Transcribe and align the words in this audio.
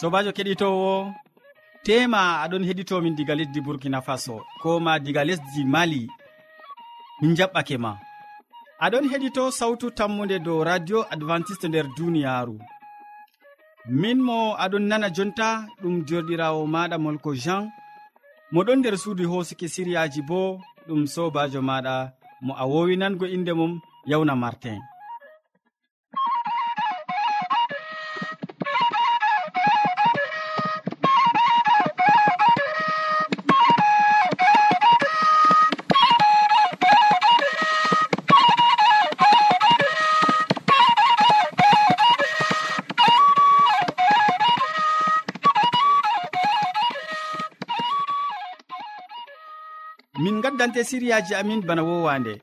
sobajo 0.00 0.30
keɗitowo 0.36 0.92
tema 1.86 2.20
aɗon 2.44 2.64
heɗitomin 2.68 3.16
diga 3.18 3.34
lesdi 3.38 3.60
burkina 3.66 4.00
faso 4.06 4.34
ko 4.62 4.68
ma 4.84 4.92
diga 5.04 5.22
lesdi 5.28 5.62
mali 5.74 6.02
min 7.20 7.32
jaɓɓake 7.38 7.76
ma. 7.84 7.92
Aɗon 8.84 9.04
heɗito 9.10 9.42
sawtu 9.58 9.86
tammude 9.98 10.36
dow 10.46 10.60
radio 10.68 10.98
adventiste 11.12 11.66
nder 11.68 11.86
duniyaru 11.96 12.56
min 14.00 14.18
mo 14.26 14.38
aɗon 14.64 14.84
nana 14.90 15.08
jonta 15.16 15.48
ɗum 15.80 15.94
jorɗirawo 16.08 16.60
maɗa 16.74 16.96
molko 17.04 17.30
jean. 17.42 17.64
Moɗon 18.52 18.78
nder 18.80 18.94
suudu 19.02 19.24
hosuki 19.32 19.66
siriyaji 19.74 20.20
bo 20.28 20.40
ɗum 20.86 21.02
sobajo 21.14 21.60
maɗa 21.68 21.94
mo 22.44 22.52
a 22.62 22.64
wowinango 22.72 23.26
inde 23.36 23.52
mum 23.58 23.72
yawna 24.10 24.34
martin. 24.42 24.80
hande 50.76 50.84
siriyaji 50.88 51.34
amin 51.34 51.62
bana 51.66 51.82
wowande. 51.82 52.42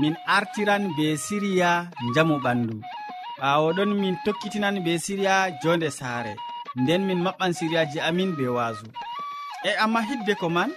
Min 0.00 0.14
artiran 0.26 0.94
be 0.96 1.16
siriya 1.16 1.90
jamu 2.14 2.38
ɓandu. 2.38 2.78
Ɓawoɗon 3.40 3.90
min 4.00 4.14
tokkitinan 4.24 4.76
be 4.84 4.98
siriya 4.98 5.50
jonde 5.62 5.90
saare. 5.90 6.36
Nden 6.76 7.02
min 7.06 7.18
maɓɓan 7.24 7.52
siriyaji 7.58 7.98
amin 8.08 8.36
be 8.36 8.44
waasu. 8.56 8.86
E 9.64 9.70
amma 9.82 10.00
hidde 10.08 10.34
ko 10.40 10.48
man 10.48 10.70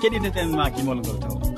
keɗiteten 0.00 0.48
ma 0.56 0.64
gimol 0.74 0.98
ngol 1.00 1.18
taw. 1.22 1.57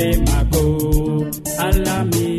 be 0.00 0.08
mako 0.28 0.64
allah 1.66 2.00
mi 2.10 2.29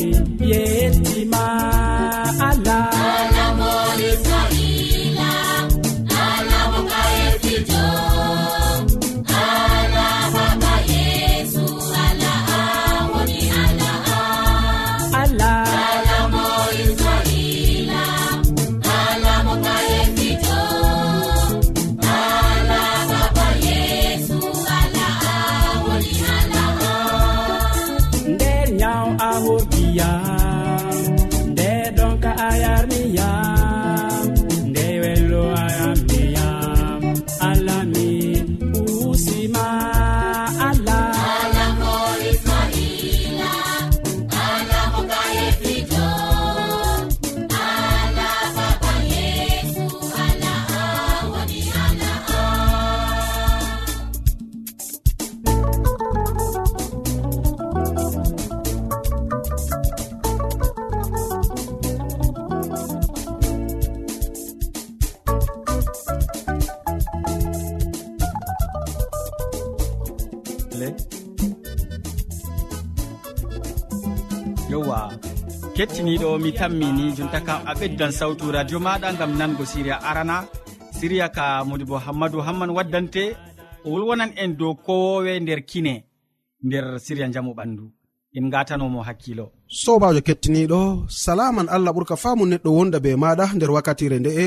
kettiniɗo 75.81 76.30
mi 76.44 76.50
tammini 76.60 77.06
jonta 77.18 77.39
kam 77.48 77.62
a 77.69 77.74
ɓeddan 77.80 78.12
sawtu 78.19 78.45
radio 78.56 78.78
maɗa 78.86 79.10
gam 79.19 79.31
nango 79.39 79.63
siriya 79.72 79.95
arana. 80.10 80.38
Siriya 80.98 81.28
ka 81.36 81.45
modibo 81.69 81.95
hammadou 82.06 82.42
hamman 82.48 82.69
waddante 82.78 83.24
o 83.86 83.89
wolwonan 83.94 84.31
en 84.42 84.51
dow 84.60 84.74
kowowe 84.86 85.33
nder 85.44 85.62
kine 85.69 85.94
nder 86.68 86.86
siriya 87.06 87.28
jamu 87.33 87.51
ɓandu. 87.57 87.83
En 88.38 88.45
gatanomo 88.54 89.00
hakkilo. 89.07 89.45
Sobajo 89.81 90.22
kettiniɗo 90.28 90.80
salaman 91.24 91.68
allah 91.75 91.92
ɓurka 91.95 92.16
famu 92.24 92.44
neɗɗo 92.51 92.69
wonda 92.78 92.98
be 93.06 93.12
maɗa 93.24 93.45
nder 93.56 93.72
wakkatire 93.75 94.18
nde'e 94.19 94.45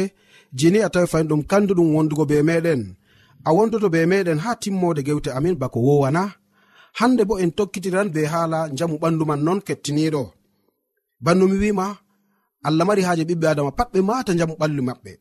jini 0.59 0.79
a 0.87 0.89
tawi 0.95 1.07
fayin 1.13 1.29
ɗum 1.31 1.43
kanduɗum 1.51 1.89
wondugo 1.97 2.25
be 2.31 2.37
meɗen. 2.49 2.81
A 3.45 3.51
wondoto 3.57 3.89
be 3.95 4.01
meɗen 4.13 4.39
ha 4.45 4.51
timmode 4.63 5.01
gewte 5.07 5.31
amin 5.39 5.57
bako 5.61 5.79
wowana 5.87 6.23
hande 6.99 7.23
bo 7.29 7.35
en 7.43 7.51
tokkitiran 7.59 8.09
be 8.15 8.21
haala 8.33 8.59
jamu 8.79 8.97
ɓandu 9.03 9.23
man 9.29 9.41
non 9.47 9.61
kettiniɗo. 9.69 10.23
banno 11.25 11.45
mi 11.51 11.57
wima 11.63 11.87
allah 12.69 12.85
mari 12.89 13.03
haaje 13.07 13.25
ɓiɓɓe 13.29 13.47
adama 13.53 13.71
pat 13.79 13.89
ɓe 13.95 14.01
mata 14.09 14.33
jamu 14.39 14.55
ɓalli 14.61 14.83
maɓɓe. 14.89 15.13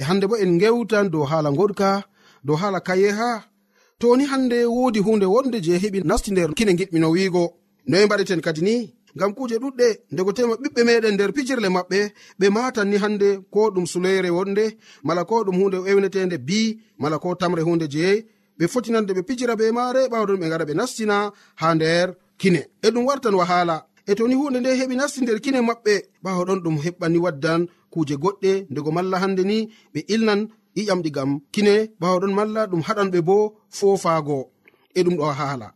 E 0.00 0.02
hande 0.08 0.24
bo 0.30 0.34
en 0.44 0.52
gewtan 0.60 1.06
dow 1.12 1.24
haala 1.30 1.50
goɗka 1.58 1.88
dow 2.46 2.56
haala 2.60 2.78
kayeha 2.88 3.30
toni 4.00 4.24
hande 4.32 4.58
wodi 4.76 5.00
hunde 5.06 5.26
wonde 5.34 5.58
je 5.66 5.72
heɓi 5.82 5.98
nasti 6.08 6.30
nder 6.32 6.50
kine 6.56 6.72
giɗmino 6.78 7.08
wiigo. 7.14 7.44
Noye 7.88 8.04
mbaɗeten 8.06 8.40
kadi 8.46 8.60
ni 8.68 8.74
ngam 9.16 9.30
kuje 9.36 9.56
ɗuɗɗe 9.62 9.88
ndego 10.12 10.30
tema 10.36 10.54
ɓiɓɓe 10.62 10.80
meɗen 10.88 11.14
nder 11.16 11.30
pijirle 11.36 11.68
maɓɓe 11.76 11.98
ɓe 12.40 12.46
matan 12.56 12.86
ni 12.90 12.96
hande 13.02 13.28
ko 13.52 13.60
ɗum 13.74 13.86
suloyre 13.92 14.30
wonde 14.36 14.64
mala 15.06 15.22
ko 15.28 15.34
ɗum 15.46 15.56
hunde 15.60 15.76
ewnetende 15.90 16.36
bi 16.48 16.60
mala 17.02 17.16
ko 17.22 17.28
tamre 17.40 17.62
hunde 17.68 17.86
je 17.94 18.06
ɓe 18.58 18.64
fotinande 18.72 19.12
ɓe 19.16 19.22
pijira 19.28 19.54
be 19.60 19.66
mare 19.78 20.02
ɓawɗon 20.12 20.38
ɓe 20.42 20.46
gara 20.52 20.64
ɓe 20.68 20.74
nastina 20.78 21.16
ha 21.60 21.66
nder 21.76 22.06
kine. 22.40 22.60
E 22.84 22.88
ɗum 22.92 23.04
wartan 23.08 23.34
wahala 23.40 23.76
e 24.06 24.14
toni 24.14 24.34
hunde 24.34 24.58
nde 24.60 24.70
heɓi 24.80 24.94
nasti 24.96 25.20
nder 25.22 25.38
kine 25.44 25.60
maɓɓe 25.68 25.94
ɓawo 26.24 26.42
ɗon 26.48 26.60
ɗum 26.64 26.76
heɓɓani 26.84 27.18
waddan 27.24 27.60
kuje 27.92 28.14
goɗɗe 28.22 28.52
ndego 28.70 28.90
malla 28.96 29.16
hande 29.22 29.42
ni 29.50 29.56
ɓe 29.94 30.00
ilnan 30.14 30.40
iƴamɗi 30.80 31.10
gam 31.16 31.30
kine 31.54 31.74
ɓawo 32.00 32.16
ɗon 32.22 32.32
malla 32.38 32.60
ɗum 32.70 32.82
haɗan 32.86 33.08
ɓe 33.12 33.20
bo 33.28 33.36
foofaago. 33.78 34.38
E 34.94 35.00
ɗum 35.04 35.16
ɗo 35.18 35.24
haala. 35.40 35.68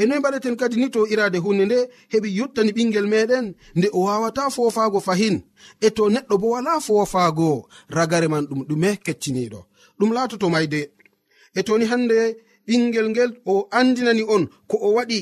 E 0.00 0.06
noy 0.06 0.18
mbaɗeten 0.20 0.56
kadi 0.60 0.76
ni 0.80 0.88
to 0.94 1.00
irade 1.12 1.38
hunde 1.44 1.64
nde 1.66 1.78
heɓi 2.12 2.28
yottani 2.38 2.70
ɓingel 2.76 3.06
meɗen 3.12 3.46
nde 3.76 3.88
o 3.92 4.00
wawata 4.06 4.42
foofaago 4.54 4.98
fahin 5.06 5.36
e 5.80 5.88
to 5.96 6.02
neɗɗo 6.14 6.34
bo 6.42 6.46
wala 6.54 6.72
foofaago. 6.86 7.48
Ragare 7.96 8.28
man 8.32 8.44
ɗum 8.48 8.60
ɗume 8.68 8.88
kecciniɗo 9.04 9.60
ɗum 9.98 10.10
laatoto 10.16 10.46
mayde. 10.54 10.80
E 11.58 11.60
toni 11.66 11.84
hande 11.90 12.18
ɓingel 12.66 13.06
ngel 13.12 13.30
o 13.46 13.68
andinani 13.78 14.22
on 14.34 14.44
ko 14.68 14.76
o 14.86 14.88
waɗi 14.96 15.20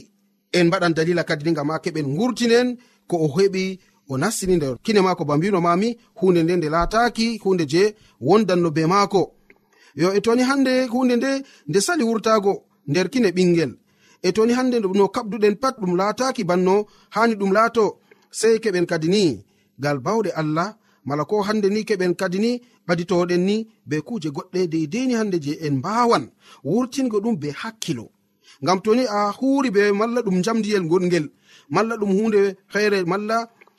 en 0.52 0.66
mbaɗan 0.66 0.94
dalila 0.96 1.24
kadi 1.24 1.44
ni 1.44 1.52
gam 1.56 1.70
ha 1.70 1.78
keɓen 1.84 2.16
gurtinen 2.16 2.68
ko 3.08 3.16
o 3.24 3.28
heɓi 3.36 3.78
o 4.08 4.16
nastini 4.18 4.56
nder 4.56 4.76
kine 4.84 5.00
maako 5.00 5.24
ba 5.24 5.36
mbino 5.36 5.60
mami 5.60 5.88
hunde 6.18 6.42
nde 6.42 6.56
nde 6.56 6.68
laataki 6.74 7.26
hunde 7.42 7.64
je 7.72 7.82
wondanno 8.20 8.70
be 8.70 8.86
maako. 8.86 9.22
Yo 9.94 10.08
e 10.16 10.20
toni 10.20 10.42
hande 10.42 10.86
hunde 10.92 11.16
nde 11.16 11.30
nde 11.68 11.80
sali 11.80 12.04
wurtago 12.08 12.52
nder 12.90 13.06
kine 13.12 13.28
ɓingel 13.36 13.72
e 14.22 14.32
toni 14.32 14.52
hande 14.58 14.76
no 14.80 15.08
kabduɗen 15.14 15.56
pat 15.62 15.74
ɗum 15.80 15.96
laataki 16.00 16.44
banno 16.44 16.86
hani 17.14 17.34
ɗum 17.40 17.52
laato 17.56 17.84
sei 18.30 18.58
keɓen 18.62 18.86
kadi 18.86 19.08
ni. 19.08 19.44
Gal 19.82 19.98
bawɗe 19.98 20.30
allah 20.40 20.68
mala 21.04 21.24
ko 21.24 21.42
hande 21.42 21.68
ni 21.70 21.80
keɓen 21.88 22.14
kadi 22.20 22.38
ni 22.38 22.50
ɓaditoɗen 22.86 23.42
ni 23.48 23.56
be 23.88 23.96
kuje 24.00 24.28
goɗɗe 24.36 24.60
deideni 24.72 25.14
hande 25.14 25.38
je 25.44 25.52
en 25.66 25.74
mbawan 25.78 26.24
wurtingo 26.64 27.18
ɗum 27.20 27.36
be 27.42 27.48
hakkilo. 27.60 28.06
ngam 28.62 28.78
toni 28.84 29.04
a 29.06 29.32
huri 29.38 29.70
be 29.70 29.92
malla 29.92 30.20
ɗum 30.26 30.42
jamdiyel 30.44 30.84
goɗgel 30.90 31.26
malla 31.70 31.94
ɗum 32.00 32.10
hunde 32.18 32.40
feere 32.72 33.04
malla 33.04 33.36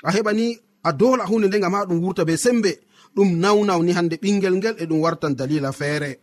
a 0.08 0.10
heɓani 0.16 0.58
a 0.84 0.92
dola 0.94 1.26
hunde 1.26 1.48
nde 1.48 1.60
gam 1.60 1.74
ha 1.74 1.86
ɗum 1.86 2.00
wurta 2.04 2.26
be 2.26 2.38
sembe. 2.38 2.72
Ɗum 3.16 3.30
nawnawni 3.40 3.92
hande 3.98 4.16
ɓingel 4.22 4.56
ngel 4.58 4.76
e 4.80 4.86
ɗum 4.86 5.00
wartan 5.02 5.34
dalila 5.36 5.72
feere. 5.72 6.20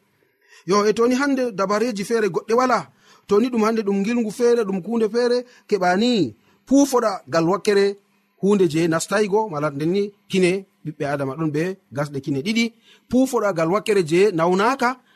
Yo 0.67 0.85
e 0.87 0.93
toni 0.93 1.15
hande 1.15 1.53
dabareji 1.53 2.05
feere 2.05 2.29
goɗɗe 2.29 2.55
wala 2.55 2.89
toni 3.29 3.49
ɗum 3.49 3.63
hande 3.65 3.81
ɗum 3.83 4.05
gilgu 4.05 4.31
feere 4.31 4.63
ɗum 4.65 4.79
hunde 4.87 5.09
feere 5.15 5.45
keɓani 5.69 6.35
pufoɗa 6.67 7.23
gal 7.29 7.45
wakkere 7.49 7.97
hunde 8.43 8.65
je 8.73 8.89
nastaygo 8.89 9.49
mala 9.49 9.71
ndenni 9.71 10.13
kine 10.31 10.67
ɓiɓɓe 10.85 11.05
adama 11.13 11.35
ɗon 11.39 11.51
ɓe 11.51 11.77
gasɗe 11.93 12.21
kine 12.25 12.41
ɗiɗi. 12.47 12.73
Pufoɗa 13.11 13.53
gal 13.53 13.71
wakkere 13.75 14.03
je 14.11 14.31
nawnaka 14.33 14.89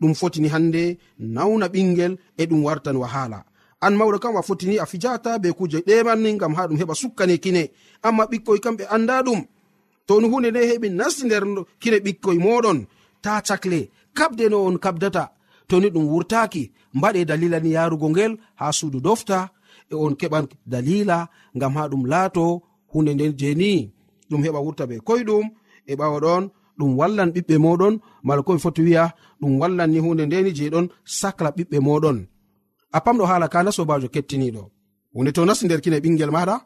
ɗum 0.00 0.14
fotini 0.14 0.48
hande 0.48 0.98
nawna 1.18 1.66
ɓingel 1.68 2.12
e 2.36 2.44
ɗum 2.46 2.60
wartan 2.66 2.96
wahala. 2.96 3.44
An 3.80 3.94
mawɗo 3.98 4.18
kam 4.22 4.36
a 4.36 4.42
fotini 4.42 4.78
a 4.78 4.86
fijata 4.86 5.38
be 5.42 5.48
kuje 5.58 5.78
ɗemanni 5.86 6.38
gam 6.40 6.54
ha 6.56 6.66
ɗum 6.68 6.78
heɓa 6.80 6.94
sukkane 7.00 7.36
kine. 7.44 7.62
Amma 8.02 8.24
ɓikkoy 8.30 8.58
kam 8.64 8.76
ɓe 8.78 8.84
anda 8.94 9.22
ɗum 9.26 9.40
to 10.06 10.20
ni 10.20 10.26
hunde 10.28 10.48
nde 10.50 10.60
heɓi 10.70 10.88
nasti 10.98 11.22
nder 11.26 11.44
kine 11.80 11.98
ɓikkoy 12.04 12.38
moɗon 12.44 12.78
ta 13.22 13.32
cakle 13.46 13.80
kabde 14.14 14.44
no 14.50 14.58
on 14.68 14.76
kabdata. 14.84 15.24
Toni 15.68 15.88
ɗum 15.94 16.06
wurtaki 16.12 16.62
mbaɗe 16.94 17.20
dalila 17.28 17.58
ni 17.60 17.70
yarugo 17.76 18.08
ngel 18.10 18.32
ha 18.58 18.72
suudu 18.78 18.98
dofta 19.06 19.38
e 19.92 19.94
on 19.94 20.14
keɓan 20.20 20.46
dalila 20.72 21.18
ngam 21.56 21.72
ha 21.76 21.88
ɗum 21.90 22.04
laato. 22.12 22.44
Hunde 22.92 23.12
nden 23.14 23.32
jeni 23.40 23.72
ɗum 24.30 24.42
heɓa 24.44 24.60
wurta 24.64 24.84
be 24.90 24.96
koyɗum 25.06 25.44
e 25.90 25.92
ɓawa 25.98 26.18
ɗon 26.24 26.42
ɗum 26.78 26.90
wallan 26.98 27.30
ɓiɓɓe 27.34 27.54
moɗon 27.64 27.94
mala 28.26 28.40
ko 28.46 28.50
ɓe 28.54 28.60
foti 28.64 28.82
wiya 28.86 29.04
ɗum 29.40 29.52
wallan 29.60 29.90
ni 29.90 29.98
hunde 30.04 30.22
ndeni 30.26 30.50
je 30.56 30.64
ɗon 30.74 30.86
sacla 31.18 31.50
ɓiɓɓe 31.56 31.78
moɗon. 31.86 32.18
A 32.96 32.98
pamɗo 33.04 33.24
haala 33.30 33.46
kana 33.52 33.70
sobajo 33.76 34.08
kettiniɗo. 34.14 34.62
Hunde 35.14 35.30
to 35.36 35.44
nasti 35.44 35.64
nder 35.66 35.80
kine 35.84 35.98
ɓingel 36.04 36.30
maɗa 36.36 36.56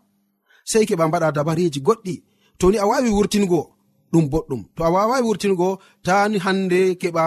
sei 0.71 0.85
keɓa 0.89 1.05
mbaɗa 1.09 1.29
dabareji 1.37 1.81
goɗɗi. 1.87 2.15
To 2.59 2.71
ni 2.71 2.77
a 2.79 2.87
wawi 2.91 3.11
wurtingo 3.17 3.61
ɗum 4.13 4.25
boɗɗum. 4.33 4.63
To 4.77 4.81
a 4.85 4.91
wawawi 4.95 5.23
wurtingo 5.29 5.69
tani 6.05 6.37
hande 6.45 6.81
keɓa 7.01 7.25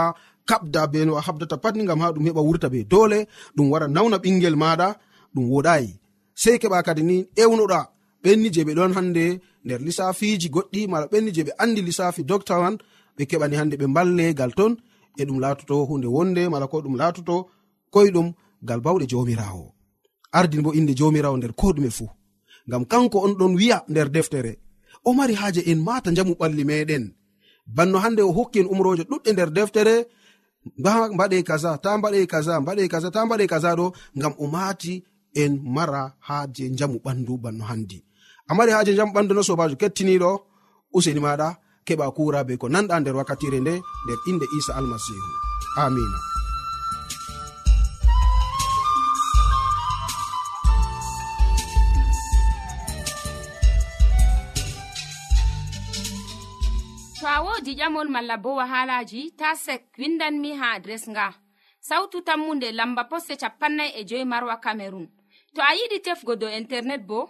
kabda 0.49 0.81
be 0.91 0.99
no 1.05 1.13
a 1.19 1.21
habdata 1.25 1.57
patni 1.63 1.83
gam 1.89 1.99
ha 2.03 2.11
ɗum 2.15 2.23
heɓa 2.27 2.41
wurta 2.47 2.67
be 2.73 2.79
dole 2.91 3.19
ɗum 3.55 3.67
wara 3.71 3.87
nauna 3.95 4.17
ɓingel 4.23 4.55
maɗa 4.63 4.87
ɗum 5.33 5.45
woɗayi. 5.53 5.89
Sei 6.41 6.57
keɓa 6.61 6.83
kadi 6.85 7.03
ni 7.09 7.17
ewnoɗa 7.43 7.79
ɓenni 8.25 8.47
je 8.55 8.61
ɓe 8.67 8.73
ɗon 8.77 8.91
hande 8.97 9.25
nder 9.65 9.79
lissafiji 9.85 10.47
goɗɗi 10.55 10.81
mala 10.91 11.05
ɓenni 11.11 11.29
je 11.35 11.41
ɓe 11.47 11.51
andi 11.63 11.81
lissafi 11.87 12.21
docta 12.29 12.55
man 12.63 12.75
ɓe 13.17 13.23
keɓani 13.29 13.55
hande 13.59 13.75
ɓe 13.81 13.85
mballe 13.91 14.25
gal 14.39 14.51
ton 14.57 14.73
e 15.19 15.23
ɗum 15.27 15.39
latoto 15.43 15.75
hunde 15.89 16.07
wonde 16.15 16.41
mala 16.53 16.65
ko 16.71 16.77
ɗum 16.85 16.95
latoto 17.01 17.35
koyɗum 17.93 18.27
gal 18.67 18.81
bawɗe 18.85 19.05
jomirawo 19.11 19.65
ardin 20.37 20.61
bo 20.65 20.71
inde 20.79 20.93
jomirawo 20.99 21.37
nder 21.37 21.53
ko 21.59 21.67
ɗume 21.75 21.89
fuu. 21.97 22.09
Ngam 22.67 22.83
kanko 22.91 23.17
on 23.25 23.33
ɗon 23.39 23.53
wi'a 23.59 23.77
nder 23.91 24.09
deftere 24.15 24.53
o 25.07 25.13
mari 25.17 25.33
haaje 25.41 25.61
en 25.71 25.79
mata 25.87 26.09
njamu 26.11 26.33
ɓalli 26.39 26.63
meɗen 26.69 27.05
banno 27.75 27.97
hande 28.03 28.21
o 28.21 28.31
hokki 28.37 28.59
en 28.59 28.67
umroje 28.73 29.03
ɗuɗɗe 29.09 29.29
nder 29.33 29.49
deftere 29.57 29.95
mbaɗe 31.15 31.37
kaza 31.49 31.71
ta 31.83 31.97
mbaɗe 31.97 32.19
kaza 32.31 32.53
mbaɗe 32.63 32.83
kaza 32.93 33.09
ta 33.15 33.25
mbaɗe 33.25 33.45
kaza 33.51 33.69
ɗo 33.79 33.85
ngam 34.17 34.33
o 34.43 34.45
mati 34.55 34.93
en 35.41 35.53
mara 35.75 36.03
haaje 36.27 36.63
njamu 36.73 36.97
ɓandu 37.05 37.33
banno 37.43 37.63
handi 37.69 37.97
a 38.49 38.53
mari 38.55 38.71
haaje 38.71 38.93
jam 38.97 39.09
ɓandu 39.13 39.33
no 39.33 39.43
sobajo 39.43 39.75
kettiniɗo 39.81 40.29
useni 40.97 41.19
maɗa 41.25 41.47
keɓa 41.87 42.05
kura 42.15 42.39
be 42.47 42.53
ko 42.61 42.67
nanɗa 42.73 42.95
nder 42.99 43.15
wakkatire 43.19 43.59
nde 43.61 43.73
nder 44.03 44.19
inde 44.29 44.45
isa 44.57 44.71
almasihu 44.79 45.31
amina 45.83 46.19
to 57.19 57.25
a 57.35 57.41
wodi 57.45 57.73
ƴamol 57.79 58.09
malla 58.13 58.37
bo 58.37 58.49
wahalaji 58.59 59.21
ta 59.39 59.55
sek 59.55 59.83
windanmi 59.97 60.53
ha 60.59 60.67
adres 60.77 61.09
nga. 61.09 61.33
Sautu 61.79 62.21
tammunde 62.21 62.71
lamba 62.71 63.03
poste 63.09 63.33
capannay 63.41 63.89
e 63.99 64.05
joyi 64.05 64.25
marwa 64.25 64.57
camerun 64.61 65.07
to 65.53 65.61
a 65.61 65.71
yiɗi 65.77 65.97
tefgo 66.05 66.35
dow 66.35 66.49
internet 66.49 67.01
bo 67.09 67.29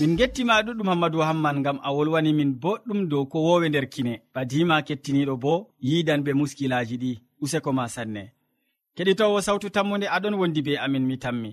min 0.00 0.16
gettima 0.16 0.62
ɗuɗɗum 0.62 0.88
hammadou 0.88 1.22
hamman 1.28 1.62
gam 1.64 1.78
a 1.82 1.90
wolwani 1.96 2.32
min 2.32 2.50
boɗɗum 2.62 3.08
dow 3.10 3.24
ko 3.26 3.38
wowe 3.46 3.68
nder 3.68 3.86
kine. 3.94 4.14
Badima 4.34 4.76
kettiniɗo 4.86 5.34
bo 5.42 5.52
yidan 5.88 6.22
be 6.24 6.32
muskilaji 6.32 6.96
ɗi 7.02 7.12
useko 7.42 7.70
ma 7.72 7.84
sanne. 7.94 8.22
Keɗitowo 8.96 9.38
sawtu 9.46 9.68
tammude 9.70 10.06
aɗon 10.16 10.34
wondi 10.40 10.62
be 10.66 10.72
amin 10.84 11.04
mi 11.08 11.16
tammi. 11.18 11.50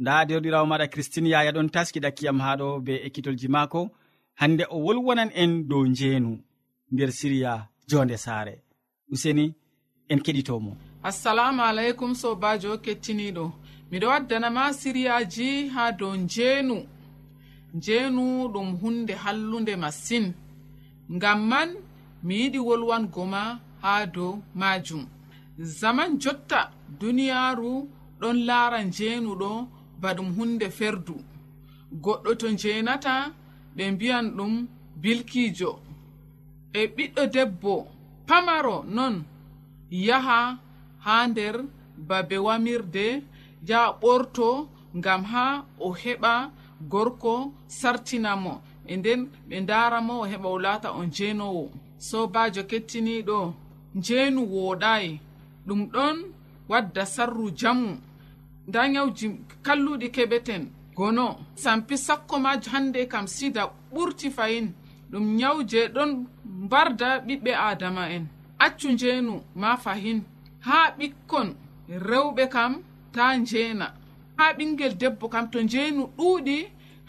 Nda 0.00 0.24
derɗirawo 0.28 0.66
maɗa 0.70 0.86
christine 0.92 1.28
yaya 1.28 1.52
ɗon 1.52 1.68
taski 1.74 1.98
ɗakkiyam 2.04 2.38
haɗo 2.46 2.66
be 2.86 2.92
ekkitolji 3.06 3.48
maako. 3.48 3.80
Hande 4.40 4.64
o 4.70 4.76
wolwonan 4.84 5.30
en 5.34 5.52
dow 5.68 5.82
njeenu 5.86 6.32
nder 6.92 7.10
siriya 7.18 7.52
jonde 7.90 8.16
saare. 8.16 8.54
Useni 9.12 9.54
en 10.10 10.18
keɗitomo. 10.24 10.72
Assalamu 11.02 11.62
aleykum 11.62 12.12
sobajo 12.14 12.76
kettiniɗo. 12.84 13.44
Miɗo 13.90 14.06
waddanama 14.12 14.72
siriyaji 14.80 15.68
ha 15.74 15.92
dow 15.92 16.14
njeenu. 16.16 16.76
njeenu 17.74 18.48
ɗum 18.52 18.68
hunde 18.80 19.14
hallunde 19.22 19.74
masin 19.82 20.26
ngam 21.16 21.40
man 21.50 21.70
mi 22.26 22.34
yiɗi 22.40 22.58
wolwango 22.68 23.22
ma 23.32 23.42
haa 23.82 24.06
dow 24.14 24.32
maajum. 24.60 25.04
Zaman 25.80 26.10
jotta 26.22 26.60
duniyaaru 27.00 27.70
ɗon 28.20 28.36
laara 28.48 28.78
njeenuɗo 28.88 29.50
ba 30.00 30.08
ɗum 30.16 30.28
hunde 30.36 30.66
ferdu. 30.78 31.14
Goɗɗo 32.04 32.30
to 32.40 32.46
njeenata 32.54 33.14
ɓe 33.76 33.84
mbiyan 33.94 34.26
ɗum 34.36 34.52
bilkiijo. 35.02 35.70
E 36.72 36.80
ɓiɗɗo 36.94 37.22
debbo 37.34 37.74
pamaro 38.28 38.76
non 38.96 39.14
yaha 40.06 40.38
haa 41.04 41.24
nder 41.30 41.56
babe 42.08 42.36
wamirde 42.46 43.06
yaha 43.68 43.88
ɓorto 44.00 44.48
ngam 44.98 45.22
haa 45.32 45.52
o 45.86 45.88
heɓa 46.02 46.32
gorko 46.80 47.52
sartinamo. 47.66 48.62
E 48.86 48.96
nden 48.96 49.28
ɓe 49.48 49.56
daramo 49.66 50.14
o 50.22 50.26
heɓa 50.30 50.48
o 50.48 50.58
lata 50.58 50.88
on 50.92 51.10
jenowo 51.16 51.70
sobajo 51.98 52.62
kettiniɗo 52.70 53.54
njenu 53.94 54.40
woɗayi 54.54 55.20
ɗum 55.66 55.80
ɗon 55.92 56.16
wadda 56.68 57.04
sarru 57.06 57.50
jamu. 57.60 57.90
Nda 58.68 58.88
nyawji 58.88 59.26
kalluɗi 59.64 60.08
keɓeten. 60.16 60.62
Gono 60.96 61.26
sampi 61.54 61.96
sakko 61.96 62.38
ma 62.38 62.52
hande 62.72 63.06
kam 63.08 63.26
sida 63.26 63.62
ɓurti 63.94 64.30
fayin. 64.30 64.72
Ɗum 65.10 65.24
nyawu 65.38 65.60
ɗon 65.94 66.10
mbarda 66.64 67.08
ɓiɓɓe 67.26 67.52
adama 67.54 68.04
en. 68.16 68.26
Accu 68.58 68.88
njeenu 68.92 69.34
ma 69.54 69.76
fahin. 69.76 70.22
Ha 70.66 70.78
ɓikkon 70.98 71.48
rewɓe 72.08 72.48
kam 72.54 72.72
ta 73.12 73.36
njeena. 73.36 73.86
ha 74.38 74.52
ɓingel 74.56 74.92
debbo 75.00 75.28
kam 75.28 75.50
to 75.50 75.58
njeenu 75.62 76.02
ɗuuɗi 76.16 76.56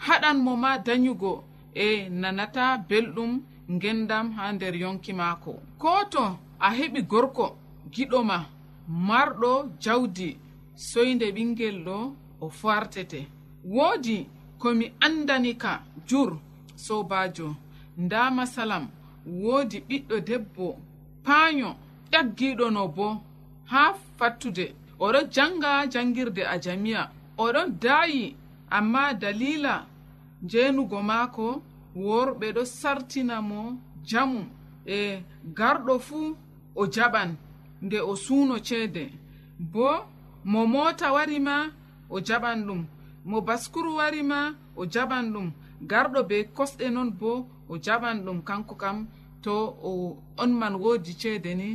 haɗan 0.06 0.36
mo 0.44 0.52
ma 0.56 0.70
dayugo 0.86 1.44
e 1.74 2.08
nanata 2.20 2.64
belɗum 2.88 3.32
ngendam 3.74 4.26
ha 4.36 4.52
nder 4.52 4.74
yonki 4.82 5.12
maako. 5.20 5.52
Ko 5.78 5.90
to 6.12 6.22
a 6.58 6.68
heɓi 6.78 7.00
gorko 7.10 7.56
giɗoma 7.94 8.36
marɗo 9.08 9.50
jawdi 9.82 10.28
soyde 10.74 11.26
ɓingel 11.36 11.76
ɗo 11.86 11.96
o 12.40 12.46
fartete. 12.60 13.20
Woodi 13.64 14.26
komi 14.58 14.86
andani 15.00 15.52
ka 15.62 15.72
jur 16.08 16.30
sobajo 16.84 17.56
nda 17.96 18.30
masalam 18.30 18.84
woodi 19.42 19.78
ɓiɗɗo 19.88 20.16
debbo 20.28 20.66
paayo 21.24 21.76
ƴaggiɗo 22.12 22.70
no 22.72 22.88
bo 22.88 23.06
ha 23.70 23.94
fattude. 24.18 24.74
Oɗo 24.98 25.20
janga 25.34 25.86
jangirde 25.92 26.42
a 26.44 26.58
jamiya. 26.58 27.02
oɗon 27.44 27.68
daayi 27.82 28.36
amma 28.76 29.02
dalila 29.22 29.74
njenugo 30.44 30.98
maako 31.10 31.46
worɓe 32.06 32.46
ɗo 32.56 32.62
sartina 32.80 33.36
mo 33.50 33.60
jamu. 34.08 34.40
E 34.86 35.22
garɗo 35.56 35.94
fuu 36.06 36.36
o 36.74 36.82
jaɓan 36.94 37.30
nde 37.84 37.98
o 38.00 38.12
suuno 38.24 38.54
ceede. 38.66 39.04
Bo 39.72 39.88
mo 40.44 40.60
moota 40.72 41.06
wari 41.16 41.38
ma 41.48 41.56
o 42.08 42.16
jaɓan 42.26 42.58
ɗum. 42.66 42.82
Mo 43.28 43.36
baskuru 43.46 43.90
wari 43.98 44.22
ma 44.30 44.40
o 44.76 44.82
jaɓan 44.92 45.24
ɗum. 45.32 45.46
Garɗo 45.90 46.20
be 46.28 46.36
kosɗe 46.56 46.86
non 46.94 47.10
bo 47.20 47.30
o 47.68 47.74
jaɓan 47.84 48.16
ɗum 48.24 48.38
kanko 48.48 48.74
kam. 48.82 48.96
To 49.44 49.52
o 49.82 50.16
on 50.42 50.48
man 50.60 50.74
woodi 50.82 51.12
ceede 51.20 51.54
ni 51.60 51.68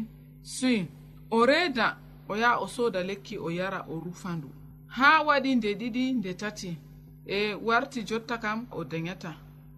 suy. 0.44 0.88
O 1.32 1.46
reeda 1.46 1.88
o 2.30 2.34
yaha 2.36 2.58
o 2.64 2.68
sooda 2.68 3.00
lekki 3.10 3.36
o 3.38 3.50
yara 3.50 3.80
o 3.90 4.00
rufa 4.06 4.30
ndu. 4.38 4.50
haa 4.88 5.24
waɗi 5.28 5.56
nde 5.56 5.70
ɗiɗi 5.80 6.14
nde 6.14 6.34
tati 6.34 6.78
e 7.26 7.54
warti 7.54 8.04
jotta 8.04 8.38
kam 8.38 8.68
o 8.72 8.84
dayata 8.84 9.32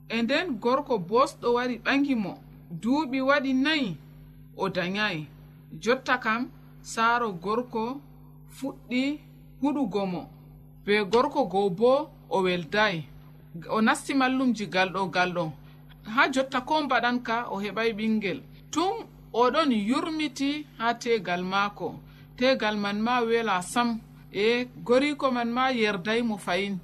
e 0.10 0.22
nden 0.22 0.48
gorko 0.60 0.98
bosɗo 1.00 1.54
wari 1.54 1.78
ɓangi 1.86 2.16
mo 2.16 2.34
duuɓi 2.82 3.20
waɗi 3.22 3.54
nayi 3.54 3.98
o 4.58 4.70
dayayi 4.70 5.28
jotta 5.84 6.18
kam 6.18 6.50
saaro 6.82 7.32
gorko 7.32 8.02
fuɗɗi 8.50 9.20
huɗugo 9.62 10.06
mo 10.06 10.22
be 10.86 10.94
gorko 11.12 11.46
goo 11.52 11.70
bo 11.70 12.10
o 12.30 12.42
weldayi 12.46 13.04
o 13.70 13.82
nasti 13.82 14.14
mallumji 14.14 14.66
galɗo 14.68 15.08
galɗo. 15.16 15.52
Ha 16.16 16.30
jotta 16.34 16.62
ko 16.62 16.82
mbaɗan 16.84 17.18
ka 17.24 17.36
o 17.50 17.60
heɓay 17.64 17.94
ɓingel. 17.98 18.40
Tun 18.72 19.06
oɗon 19.34 19.72
yurmiti 19.72 20.66
ha 20.78 20.94
tegal 20.94 21.44
maako. 21.44 22.00
Tegal 22.38 22.78
man 22.78 23.02
ma 23.02 23.22
wela 23.22 23.62
sam. 23.62 24.00
e 24.32 24.66
goriko 24.84 25.32
man 25.32 25.52
ma 25.52 25.70
yerday 25.72 26.22
mo 26.22 26.38
fayin. 26.38 26.80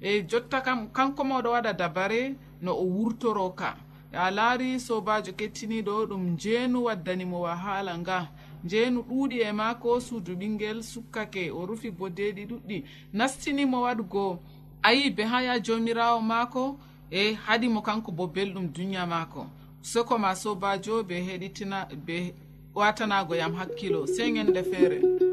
E 0.00 0.22
jotta 0.22 0.60
kam 0.60 0.88
kanko 0.88 1.24
ma 1.24 1.38
oɗo 1.40 1.50
waɗa 1.50 1.72
dabare 1.72 2.34
no 2.62 2.72
o 2.72 2.84
wurtoro 2.84 3.50
ka. 3.56 3.76
A 4.12 4.30
laari 4.30 4.80
sobajo 4.80 5.32
kettiniɗo 5.32 6.06
ɗum 6.08 6.30
njeenu 6.34 6.84
waddanimo 6.84 7.40
wahala 7.40 7.98
nga. 7.98 8.28
Njeenu 8.64 9.00
ɗuuɗi 9.02 9.40
e 9.48 9.52
maako 9.52 10.00
suudu 10.00 10.32
ɓingel 10.36 10.82
sukkake 10.82 11.50
o 11.50 11.66
rufi 11.66 11.90
bodeɗi 11.90 12.46
ɗuɗɗi. 12.50 12.84
Nastinimo 13.12 13.82
waɗugo 13.82 14.38
ayibe 14.82 15.24
ha 15.24 15.40
ya 15.42 15.58
jomirawo 15.60 16.20
maako 16.20 16.78
e 17.10 17.32
haɗimo 17.34 17.82
kanko 17.82 18.12
bo 18.12 18.26
belɗum 18.26 18.72
duniya 18.72 19.06
maako. 19.06 19.46
Soko 19.82 20.18
ma 20.18 20.34
sobajo 20.34 21.02
be 21.06 21.14
heɗitina 21.20 21.88
be 22.06 22.34
watanago 22.74 23.34
yam 23.34 23.54
hakkilo. 23.54 24.06
Sey 24.06 24.30
ñande 24.32 24.62
feere. 24.64 25.25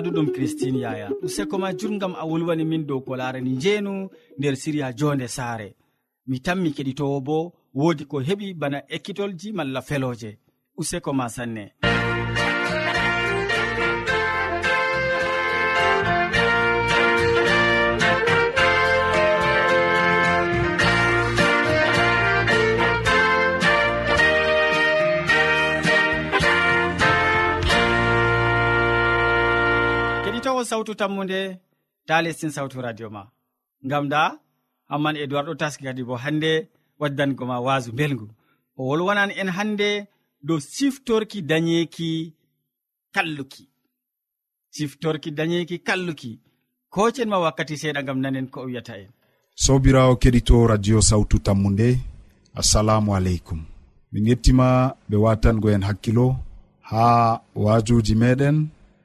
ma 0.00 0.10
ɗuɗum 0.10 0.32
christine 0.32 0.78
yaya. 0.80 1.10
Useko 1.22 1.58
ma 1.58 1.72
jurgam 1.72 2.14
a 2.14 2.24
wolwani 2.24 2.64
min 2.64 2.86
dow 2.86 3.00
ko 3.00 3.16
larani 3.16 3.50
njeenu 3.50 4.08
nder 4.38 4.56
siriya 4.56 4.92
jonde 4.92 5.28
saare. 5.28 5.74
Mi 6.26 6.38
tammi 6.40 6.70
keɗitowo 6.70 7.20
bo 7.20 7.52
woodi 7.74 8.04
ko 8.04 8.20
heɓi 8.20 8.54
bana 8.54 8.78
ekkitolji 8.88 9.52
malla 9.52 9.80
feloje 9.82 10.38
useko 10.76 11.12
ma 11.12 11.28
sanne. 11.28 11.72
sawtu 30.70 30.92
tammude 31.00 31.40
ta 32.06 32.16
lestin 32.24 32.50
sawtu 32.56 32.76
radio 32.86 33.08
ma. 33.16 33.22
Ngam 33.86 34.04
da 34.12 34.22
hamman 34.90 35.16
edoird 35.22 35.46
ɗo 35.48 35.54
taski 35.60 35.82
kadi 35.86 36.02
bo 36.08 36.14
hannde 36.24 36.52
waddango 37.00 37.44
ma 37.50 37.56
waasu 37.66 37.90
belgu 37.98 38.26
o 38.78 38.80
wolwanan 38.88 39.30
en 39.40 39.50
hannde 39.56 39.88
dow 40.46 40.58
siftorki 40.74 41.38
dañeeki 41.50 42.10
kalluki. 43.14 43.64
Siftorki 44.76 45.30
dañeeki 45.38 45.76
kalluki. 45.88 46.32
Kocen 46.94 47.28
ma 47.30 47.38
wakkati 47.44 47.74
seeɗa 47.80 48.00
gam 48.06 48.18
nanen 48.22 48.46
ko 48.52 48.58
o 48.62 48.66
wiyata 48.68 48.94
en. 49.02 49.10
Sobirawo 49.64 50.12
keɗito 50.22 50.56
radio 50.72 50.98
sawtu 51.08 51.36
tammude 51.46 51.88
assalamu 52.60 53.10
aleykum. 53.16 53.60
Min 54.12 54.26
yettima 54.30 54.68
ɓe 55.10 55.16
watango 55.24 55.68
en 55.74 55.82
hakkilo 55.88 56.26
ha 56.90 57.04
waajuji 57.62 58.14
meɗen 58.22 58.56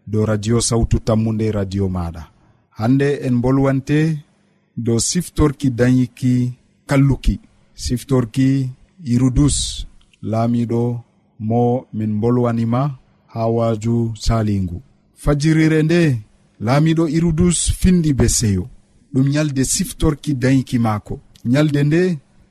dow 0.07 0.25
radio 0.25 0.61
sawtu 0.61 0.99
tammude 0.99 1.51
radio 1.51 1.89
maɗa 1.89 2.23
hande 2.69 3.07
en 3.27 3.35
bolwante 3.41 4.17
dow 4.77 4.99
siftorki 4.99 5.69
dañiki 5.69 6.53
kalluki. 6.87 7.39
Siftorki 7.75 8.69
irudus 9.03 9.87
laamiɗo 10.21 10.81
mo 11.39 11.85
min 11.93 12.19
bolwanima 12.21 12.81
ha 13.27 13.47
waaju 13.55 14.13
salingu 14.25 14.81
fajirire 15.15 15.83
nde 15.83 16.01
laamiɗo 16.65 17.03
irudus 17.09 17.71
findi 17.79 18.13
be 18.13 18.27
seyo 18.29 18.67
ɗum 19.13 19.27
nyalde 19.29 19.63
siftorki 19.63 20.33
dayiki 20.33 20.79
maako. 20.79 21.19
Nyalde 21.45 21.83
nde 21.83 22.01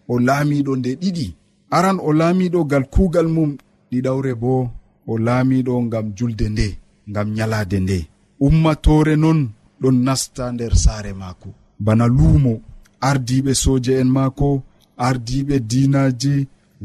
o 0.09 0.18
laamiɗo 0.18 0.76
nde 0.76 0.90
ɗiɗi. 1.00 1.35
Aran 1.71 1.99
o 2.00 2.12
laamiɗo 2.12 2.64
gal 2.71 2.85
kuugal 2.92 3.28
mum 3.28 3.56
ɗiɗawre 3.90 4.35
bo 4.35 4.71
o 5.06 5.18
laamiɗo 5.18 5.82
ngam 5.82 6.06
julde 6.16 6.49
nde. 6.49 6.78
ngam 7.11 7.28
nyalaade 7.37 7.78
nde. 7.80 7.99
Ummatore 8.47 9.14
non 9.23 9.40
ɗon 9.80 9.97
nasta 10.06 10.44
nder 10.54 10.75
saare 10.85 11.12
maako. 11.21 11.49
Bana 11.85 12.04
luumo 12.16 12.52
ardiɓe 13.09 13.52
soje 13.62 13.92
en 14.00 14.09
maako 14.16 14.49
ardiɓe 15.06 15.54
dinaji 15.71 16.35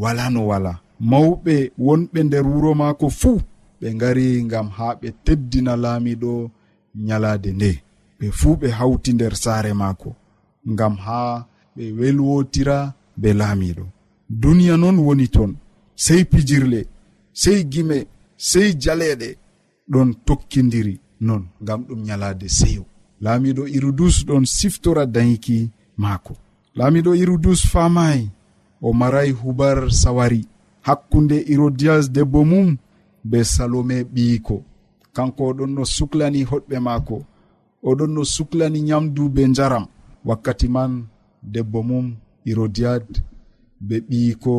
wala 0.02 0.26
no 0.34 0.42
wala. 0.52 0.74
Mawɓe 1.10 1.56
wonɓe 1.86 2.20
nder 2.28 2.46
wuro 2.52 2.72
maako 2.82 3.06
fuu 3.20 3.40
ɓe 3.80 3.88
ngari 3.96 4.28
ngam 4.48 4.68
haa 4.78 4.94
ɓe 5.02 5.08
teddina 5.26 5.74
laamiɗo 5.84 6.32
nyalaade 7.08 7.50
nde. 7.58 7.72
Ɓe 8.20 8.26
fuu 8.40 8.54
ɓe 8.62 8.68
hawti 8.78 9.12
nder 9.14 9.34
saare 9.44 9.72
maako 9.82 10.10
ngam 10.74 10.96
haa 11.06 11.34
ɓe 11.76 11.84
welwotira 12.00 12.78
be 13.22 13.30
laamiɗo 13.40 13.86
duniya 14.42 14.76
non 14.82 14.98
woni 15.06 15.28
ton 15.36 15.52
sey 16.04 16.22
pijirle 16.32 16.80
sey 17.42 17.60
gime 17.72 17.98
sey 18.50 18.70
jaleeɗe. 18.84 19.30
ɗon 19.92 20.10
tokkidiri 20.26 20.96
non 21.28 21.44
ngam 21.64 21.82
ɗum 21.88 22.00
nyalaade 22.08 22.48
seyo. 22.60 22.84
Laamiɗo 23.24 23.64
irudus 23.76 24.16
ɗon 24.28 24.44
siftora 24.58 25.04
dayiki 25.16 25.58
maako. 26.04 26.34
Laamiɗo 26.78 27.12
irudus 27.22 27.62
faamayi 27.72 28.24
o 28.82 28.94
maray 29.00 29.30
hubar 29.40 29.78
sawari. 30.02 30.42
Hakkunde 30.88 31.38
irodias 31.54 32.06
debbo 32.16 32.40
mum 32.52 32.78
be 33.30 33.40
salome 33.54 33.98
ɓiyiko. 34.14 34.56
Kanko 35.16 35.44
oɗon 35.52 35.72
no 35.76 35.84
suklani 35.96 36.42
hoɗɓe 36.50 36.78
maako. 36.88 37.18
Oɗon 37.90 38.12
no 38.16 38.24
suklani 38.36 38.80
nyamdu 38.88 39.24
be 39.36 39.42
njaram. 39.52 39.86
Wakkati 40.28 40.68
man 40.76 40.92
debbo 41.54 41.80
mum 41.90 42.08
irodiad 42.50 43.08
be 43.88 43.96
ɓiyiko 44.10 44.54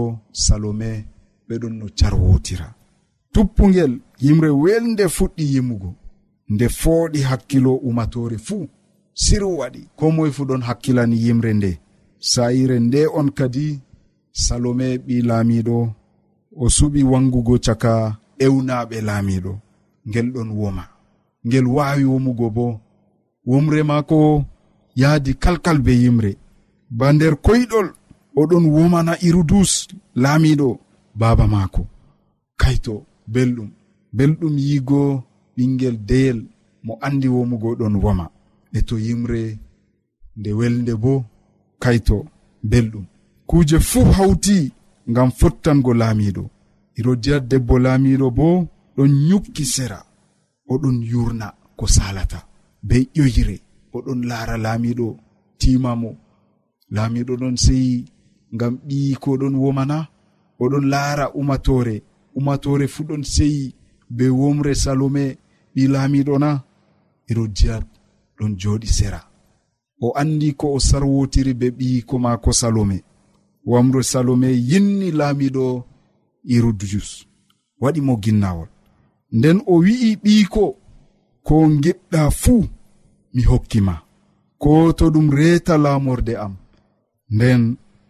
salome 0.45 0.91
ɓeɗon 1.49 1.75
no 1.79 1.87
carwotira 1.99 2.69
tuppugel 3.33 3.93
yimre 4.25 4.51
welnde 4.63 5.05
fuɗɗi 5.17 5.45
yimugo. 5.55 5.91
Nde 6.53 6.67
fooɗi 6.81 7.21
hakkilo 7.29 7.73
umatore 7.89 8.39
fuu 8.47 8.69
siru 9.23 9.49
waɗi. 9.59 9.81
Ko 9.97 10.05
moye 10.11 10.33
fu 10.37 10.43
ɗon 10.49 10.63
hakkilani 10.69 11.17
yimre 11.25 11.53
nde. 11.55 11.71
Sa'ire 12.31 12.77
nde 12.81 13.01
on 13.19 13.29
kadi 13.39 13.67
salome 14.33 14.89
ɓi 15.07 15.17
laamiɗo 15.29 15.77
o 16.57 16.65
suɓi 16.77 17.01
wangugo 17.11 17.55
caka 17.67 17.93
ewnaɓe 18.45 18.97
laamiɗo. 19.09 19.53
Ngel 20.09 20.29
ɗon 20.35 20.51
woma. 20.59 20.85
Ngel 21.47 21.67
waawi 21.75 22.05
womugo 22.05 22.47
bo. 22.57 22.67
Womre 23.49 23.83
maako 23.91 24.19
yaadi 25.01 25.33
kalkal 25.43 25.79
be 25.85 25.93
yimre. 26.03 26.33
Ba 26.99 27.07
nder 27.13 27.35
koyɗol 27.45 27.89
oɗon 28.41 28.65
womana 28.75 29.13
irudus 29.27 29.71
laamiɗo 30.23 30.69
baaba 31.21 31.45
maako. 31.55 31.83
Kayto 32.61 32.95
belɗum. 33.33 33.71
Belɗum 34.17 34.55
yigo 34.67 35.01
ɓingel 35.57 35.97
deyel 36.09 36.39
mo 36.85 36.93
andi 37.07 37.29
womugo 37.35 37.71
ɗon 37.81 37.95
woma. 38.03 38.27
E 38.73 38.81
to 38.89 38.95
yimre 39.05 39.43
nde 40.39 40.51
welde 40.59 40.93
bo 41.03 41.13
kayto 41.83 42.17
belɗum. 42.71 43.05
Kuuje 43.49 43.79
fuu 43.91 44.09
hawti 44.17 44.57
ngam 45.11 45.31
fottango 45.39 45.93
laamiɗo 46.01 46.45
irodiyat 46.99 47.45
debbo 47.51 47.75
laamiɗo 47.85 48.27
bo 48.39 48.47
ɗon 48.97 49.11
nyukki 49.29 49.65
sera 49.75 49.99
oɗon 50.73 50.97
yurna 51.11 51.47
ko 51.79 51.85
salata 51.97 52.39
be 52.89 52.97
ƴoyre 53.15 53.57
oɗon 53.97 54.21
laara 54.29 54.57
laamiɗo 54.65 55.07
timamo 55.61 56.11
laamiɗo 56.95 57.33
ɗon 57.41 57.57
seyi 57.65 57.95
ngam 58.55 58.75
ɓiyi 58.87 59.13
ko 59.23 59.31
ɗon 59.41 59.55
womana 59.63 59.97
oɗon 60.63 60.85
laara 60.93 61.25
umatore 61.41 61.95
ummatore 62.39 62.87
fuu 62.95 63.05
ɗon 63.09 63.23
seyi 63.35 63.75
be 64.17 64.25
womre 64.41 64.73
salome 64.85 65.25
ɓi 65.75 65.83
laamiɗo 65.93 66.35
na 66.43 66.51
herodiyad 67.29 67.85
ɗon 68.37 68.53
jooɗi 68.61 68.87
sera. 68.99 69.21
O 70.01 70.09
andi 70.21 70.49
ko 70.61 70.67
o 70.77 70.79
sarwotiri 70.89 71.53
be 71.61 71.67
ɓiyiko 71.79 72.15
maako 72.25 72.51
salome. 72.61 72.99
Wamre 73.71 74.03
salome 74.13 74.49
yinni 74.71 75.09
laamiɗo 75.19 75.65
herodiyus 76.51 77.11
waɗi 77.83 78.01
mo 78.07 78.15
ginnawol 78.23 78.69
nden 79.37 79.59
o 79.67 79.75
wi'i 79.85 80.11
ɓiyiko 80.23 80.65
ko 81.47 81.55
giɗɗa 81.83 82.21
fuu 82.41 82.61
mi 83.35 83.43
hokkima 83.51 83.95
ko 84.63 84.71
to 84.99 85.05
ɗum 85.15 85.29
reeta 85.37 85.75
laamorde 85.85 86.35
am. 86.45 86.55
Nden 87.35 87.63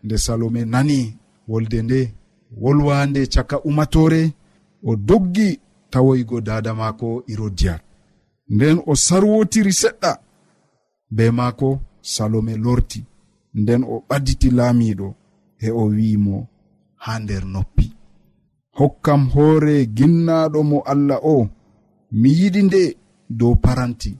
nde 0.04 0.16
salome 0.24 0.60
nani 0.72 0.98
wolde 1.48 1.78
nde 1.82 2.00
wolwande 2.56 3.26
caka 3.26 3.61
umatore 3.62 4.32
o 4.84 4.96
doggi 4.96 5.61
tawoygo 5.90 6.40
dada 6.40 6.74
maako 6.74 7.22
irodiya 7.26 7.80
nden 8.48 8.82
o 8.87 8.96
sarwotiri 8.96 9.72
seɗɗa 9.72 10.12
be 11.11 11.30
maako 11.30 11.80
salome 12.00 12.56
lorti. 12.56 13.04
Nden 13.54 13.82
o 13.84 14.04
ɓadditi 14.08 14.48
laamiɗo 14.58 15.08
e 15.58 15.68
o 15.70 15.82
wi'imo 15.94 16.37
ha 17.04 17.12
nder 17.22 17.44
noppi. 17.54 17.87
Hokkam 18.78 19.22
hoore 19.34 19.74
ginnaɗo 19.96 20.58
mo 20.70 20.78
allah 20.92 21.18
o 21.24 21.48
mi 22.20 22.28
yiɗi 22.38 22.61
nde 22.66 22.82
dow 23.38 23.54
paranti 23.64 24.11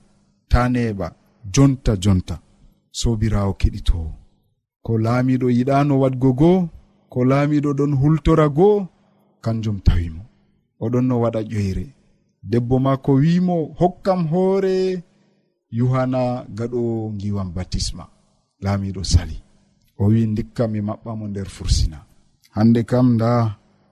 ta 0.51 0.61
neɓa 0.75 1.07
jonta 1.55 1.93
jonta. 2.03 2.37
Sobirawo 2.99 3.53
keɗitowo 3.61 4.11
ko 4.85 4.93
laamiɗo 5.05 5.47
yiɗano 5.57 5.93
wadgo 6.03 6.31
goo 6.41 6.59
ko 7.13 7.19
laamiɗo 7.31 7.71
ɗon 7.79 7.93
hultora 8.01 8.47
goo 8.57 8.77
kanjum 9.45 9.79
tawimo 9.87 10.23
oɗon 10.85 11.05
no 11.09 11.15
waɗa 11.23 11.41
ƴoyre. 11.51 11.87
Debbo 12.51 12.77
maako 12.85 13.13
wimo 13.23 13.57
hokkam 13.79 14.21
hoore. 14.33 14.77
Yuhana 15.79 16.21
gaɗo 16.57 16.81
giwam 17.21 17.49
batisma 17.57 18.05
laamiɗo 18.65 19.03
sali. 19.13 19.37
O 20.01 20.05
wi 20.13 20.21
ndikka 20.31 20.63
mi 20.73 20.81
maɓɓamo 20.89 21.25
nder 21.29 21.49
fursina. 21.57 21.99
Hande 22.55 22.81
kam 22.91 23.07
nda 23.15 23.31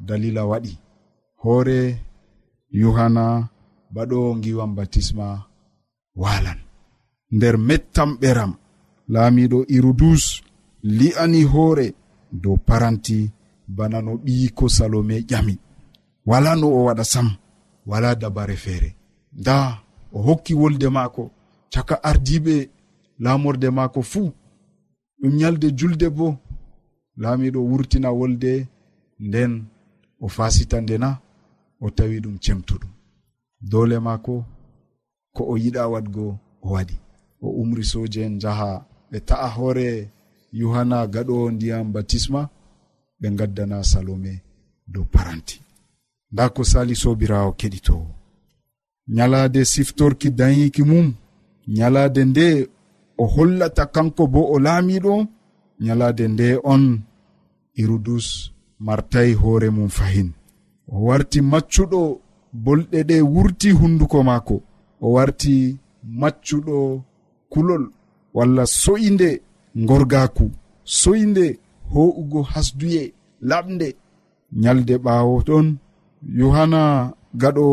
dalila 0.06 0.42
waɗi. 0.50 0.72
Hoore 1.42 1.78
yuhana 2.80 3.24
baɗo 3.94 4.18
giwam 4.42 4.72
batisma 4.78 5.26
walan 6.22 6.58
nder 7.36 7.56
mettam 7.68 8.10
ɓeram 8.20 8.52
laamiɗo 9.12 9.58
irudus 9.76 10.24
li'ani 10.98 11.42
hoore. 11.52 11.86
dow 12.42 12.56
paranti 12.66 13.18
bana 13.76 13.98
no 14.06 14.12
ɓiyiko 14.24 14.64
salome 14.76 15.16
ƴami. 15.30 15.54
Wala 16.30 16.50
no 16.60 16.66
o 16.68 16.80
waɗa 16.86 17.04
sam 17.12 17.28
wala 17.90 18.08
dabare 18.20 18.56
feere. 18.64 18.90
Nda 19.38 19.56
o 20.12 20.18
hokki 20.26 20.52
wolde 20.60 20.88
maako 20.96 21.22
caka 21.72 21.94
ardiɓe 22.10 22.54
laamorde 23.24 23.68
maako 23.78 24.00
fuu. 24.10 24.28
Ɗum 25.20 25.32
nyalde 25.38 25.66
julde 25.78 26.06
bo 26.16 26.26
laamiɗo 27.22 27.60
wurtina 27.70 28.08
wolde 28.18 28.52
nden 29.26 29.52
o 30.20 30.26
fasita 30.36 30.76
nde 30.80 30.96
na 31.02 31.10
o 31.80 31.90
tawi 31.96 32.16
ɗum 32.24 32.36
cemtuɗum 32.44 32.90
dole 33.70 33.96
maako 34.06 34.34
ko 35.34 35.42
o 35.52 35.54
yiɗa 35.62 35.82
waɗgo 35.92 36.24
o 36.62 36.68
waɗi. 36.74 36.96
O 37.44 37.48
umri 37.60 37.84
soje 37.90 38.20
en 38.26 38.34
jaha 38.42 38.68
ɓe 39.10 39.18
ta'a 39.28 39.48
hoore 39.56 39.86
yohanna 40.52 41.06
gaɗo 41.06 41.50
ndiyam 41.50 41.92
batisma 41.92 42.48
ɓe 43.20 43.28
gaddana 43.38 43.82
salome 43.84 44.42
dow 44.92 45.04
paranti. 45.12 45.60
Nda 46.32 46.48
ko 46.54 46.64
sali 46.64 46.94
sobirawo 46.96 47.52
keɗitowo 47.52 48.06
nyalade 49.08 49.64
siftorki 49.64 50.30
dayiki 50.30 50.82
mum 50.82 51.14
nyalade 51.68 52.24
nde 52.24 52.68
o 53.18 53.24
hollata 53.26 53.86
kanko 53.86 54.26
bo 54.26 54.40
o 54.54 54.58
laamiɗo 54.58 55.26
nyalade 55.80 56.28
nde 56.28 56.58
on 56.64 57.00
irudus 57.74 58.52
martayi 58.78 59.32
hoore 59.34 59.70
mum 59.70 59.88
fahin. 59.88 60.32
O 60.88 60.96
warti 61.06 61.40
maccuɗo 61.40 62.20
bolɗe 62.64 62.98
ɗe 63.08 63.16
wurti 63.22 63.70
hunduko 63.70 64.22
maako. 64.22 64.62
O 65.00 65.12
warti 65.12 65.76
maccuɗo 66.20 67.02
kulol 67.52 67.84
walla 68.34 68.64
so'inde 68.66 69.42
gorgaku 69.84 70.50
soyde 70.84 71.58
ho'ugo 71.92 72.42
hasduye 72.42 73.02
laɓde 73.48 73.88
nyalde 74.60 74.94
ɓaawo 75.04 75.34
ɗon 75.46 75.66
yohanna 76.38 76.82
gaɗo 77.40 77.66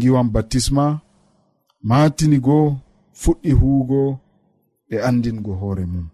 giwam 0.00 0.28
baptisma 0.34 0.84
matini 1.88 2.38
goo 2.46 2.66
fuɗɗi 3.20 3.50
huugo 3.60 4.00
e 4.90 4.96
andingo 5.08 5.52
hoore 5.60 5.84
mum. 5.92 6.06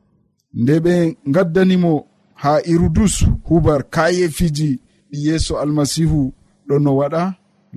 Nde 0.61 0.75
ɓe 0.85 0.95
gaddanimo 1.35 1.93
ha 2.43 2.53
irudus 2.73 3.15
hubar 3.47 3.81
kayefiji 3.95 4.69
ɗi 5.11 5.19
yeeso 5.27 5.53
almasihu 5.63 6.21
ɗon 6.69 6.83
no 6.85 6.91
waɗa 7.01 7.23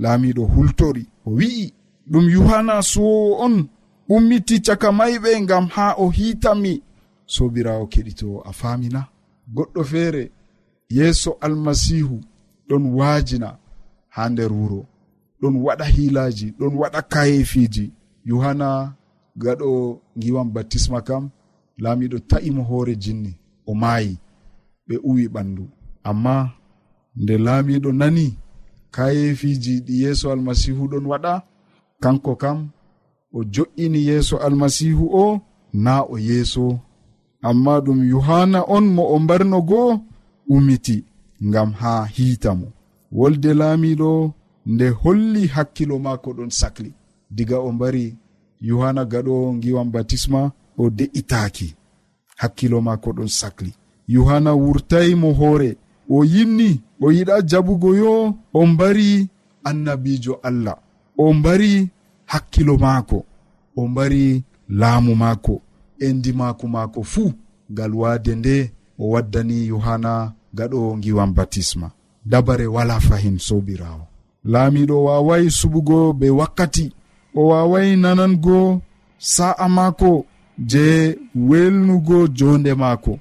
laamiɗo 0.02 0.44
hultori. 0.54 1.04
O 1.26 1.32
wi'i 1.38 1.66
ɗum 2.12 2.26
yohanna 2.36 2.76
suwowo 2.92 3.32
on 3.46 3.56
ummiti 4.14 4.56
caka 4.66 4.90
mayɓe 5.00 5.30
ngam 5.44 5.66
ha 5.76 5.86
o 5.98 6.10
hiitami. 6.16 6.74
sobirawo 7.34 7.84
keɗito 7.94 8.28
a 8.50 8.52
famina 8.60 9.02
goɗɗo 9.56 9.82
feere 9.92 10.24
yeeso 10.96 11.32
almasihu 11.46 12.18
ɗon 12.68 12.84
waajina 12.98 13.50
ha 14.16 14.22
nder 14.32 14.52
wuro. 14.60 14.82
Ɗon 15.42 15.56
waɗa 15.66 15.86
hiilaji 15.94 16.48
ɗon 16.60 16.74
waɗa 16.82 17.00
kayefiji 17.12 17.86
yohanna 18.30 18.70
gaɗo 19.42 19.70
giwan 20.22 20.50
baptisma 20.54 21.00
kam 21.08 21.24
laamiɗo 21.84 22.18
ta'imo 22.30 22.62
hoore 22.70 22.94
jinni 23.04 23.32
o 23.66 23.72
maayi 23.82 24.14
ɓe 24.88 24.96
uwi 25.10 25.24
ɓandu 25.34 25.64
amma 26.10 26.36
nde 27.22 27.34
laamiɗo 27.46 27.90
nani 28.00 28.26
kayefiji 28.96 29.74
ɗi 29.86 29.94
yeeso 30.04 30.26
almasihu 30.34 30.84
ɗon 30.92 31.06
waɗa 31.12 31.34
kanko 32.04 32.32
kam 32.42 32.58
o 33.32 33.44
jo'ini 33.54 34.00
yeeso 34.10 34.36
almasihu 34.46 35.06
o 35.24 35.42
na 35.84 35.94
o 36.04 36.16
yeeso 36.28 36.66
amma 37.42 37.80
ɗum 37.86 38.00
yohanna 38.12 38.60
on 38.76 38.86
mo 38.96 39.04
o 39.16 39.20
mbarno 39.20 39.62
goo 39.70 40.00
umiti 40.50 41.04
ngam 41.48 41.72
haa 41.82 42.06
hiita 42.06 42.52
mo. 42.60 42.68
Wolde 43.12 43.54
laamiɗo 43.54 44.12
nde 44.66 44.90
holli 45.02 45.48
hakkilo 45.48 45.96
maako 46.00 46.30
ɗon 46.38 46.50
sakli. 46.60 46.92
Diga 47.36 47.58
o 47.60 47.70
mbari 47.72 48.06
yohanna 48.68 49.04
gaɗo 49.12 49.36
ngiwan 49.56 49.90
batisma 49.94 50.42
o 50.82 50.90
de'itaaki. 50.98 51.68
Hakkilo 52.42 52.78
maako 52.88 53.10
ɗon 53.18 53.28
sakli. 53.40 53.72
Yohanna 54.08 54.52
wurtayi 54.62 55.16
mo 55.22 55.30
hoore. 55.40 55.72
O 56.10 56.24
yinni 56.34 56.70
o 57.02 57.12
yiɗa 57.16 57.36
jaɓugo 57.50 57.90
yo 58.02 58.14
o 58.54 58.66
mbari 58.72 59.28
annabijo 59.70 60.34
allah. 60.48 60.78
O 61.18 61.34
mbari 61.34 61.90
hakkilo 62.32 62.74
maako. 62.78 63.26
O 63.80 63.88
mbari 63.88 64.44
laamu 64.70 65.16
maako. 65.16 65.62
e 66.00 66.14
ndimaku 66.14 66.68
maako 66.68 67.04
fuu 67.04 67.32
ngal 67.72 67.94
waade 67.96 68.36
nde 68.36 68.72
o 69.00 69.10
waddani 69.10 69.68
yohanna 69.68 70.34
gaɗo 70.56 70.98
ngiwan 70.98 71.34
batisma. 71.34 71.92
Dabare 72.26 72.68
wala 72.68 73.00
fahin 73.00 73.38
sobirawo 73.40 74.04
laamiɗo 74.52 75.04
waaway 75.06 75.44
suɓugo 75.58 75.98
be 76.20 76.28
wakkati 76.40 76.86
o 77.36 77.48
waaway 77.50 77.90
nanango 77.96 78.82
sa'a 79.18 79.70
maako 79.70 80.26
je 80.70 81.18
welnugo 81.36 82.28
jonde 82.28 82.74
maako. 82.74 83.20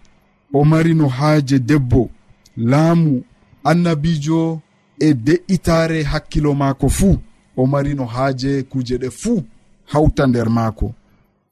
O 0.54 0.64
mari 0.64 0.94
no 0.94 1.08
haaje 1.08 1.58
debbo 1.58 2.10
laamu 2.56 3.22
annabijo 3.64 4.60
e 4.98 5.14
de'itare 5.14 6.02
hakkilo 6.02 6.54
maako 6.54 6.88
fuu. 6.88 7.16
O 7.56 7.66
mari 7.66 7.94
no 7.94 8.04
haaje 8.06 8.62
kuuje 8.62 8.96
ɗe 8.98 9.10
fuu 9.10 9.42
hawta 9.84 10.26
nder 10.26 10.50
maako. 10.50 10.94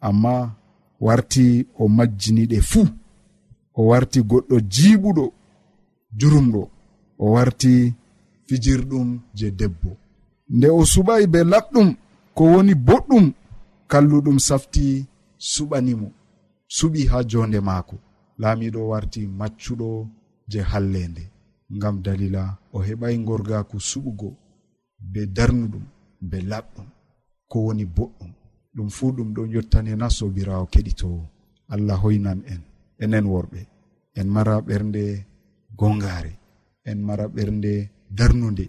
Amma 0.01 0.51
warti 1.01 1.67
o 1.79 1.89
majjiniɗe 1.97 2.59
fuu 2.71 2.89
o 3.79 3.81
warti 3.91 4.19
goɗɗo 4.31 4.57
jiiɓuɗo 4.73 5.25
jurumɗo 6.19 6.63
o 7.19 7.25
warti 7.35 7.73
fijirɗum 8.47 9.09
je 9.39 9.47
debbo. 9.59 9.91
Nde 10.57 10.69
o 10.69 10.81
suɓayi 10.93 11.27
be 11.33 11.41
laɓɗum 11.53 11.89
ko 12.37 12.43
woni 12.53 12.75
boɗɗum 12.87 13.25
kalluɗum 13.91 14.39
safti 14.49 14.85
suɓanimo 15.53 16.09
suɓi 16.77 17.01
ha 17.11 17.19
jonde 17.31 17.61
maako. 17.69 17.97
Laamiɗo 18.41 18.81
warti 18.91 19.21
maccuɗo 19.39 19.89
je 20.51 20.61
hallende 20.71 21.23
ngam 21.77 21.97
dalila 22.05 22.43
o 22.73 22.79
heɓai 22.87 23.15
gorgaku 23.27 23.77
suɓugo 23.91 24.29
be 25.13 25.21
darnuɗum 25.37 25.85
be 26.29 26.39
laɓɗum 26.51 26.87
ko 27.51 27.57
woni 27.67 27.85
boɗɗum. 27.97 28.31
ɗum 28.77 28.89
fuu 28.97 29.13
ɗum 29.17 29.29
ɗon 29.35 29.51
yottaniena 29.55 30.07
sobirawo 30.11 30.67
keɗitowo. 30.73 31.21
Allah 31.69 31.97
hoynan 32.03 32.41
en 32.53 32.61
enen 33.03 33.27
worɓe. 33.27 33.61
En 34.19 34.29
mara 34.35 34.61
ɓernde 34.61 35.03
gongare 35.79 36.33
en 36.85 36.99
mara 37.07 37.27
ɓernde 37.29 37.73
darnude 38.19 38.67